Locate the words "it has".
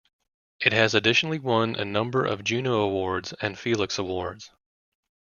0.61-0.95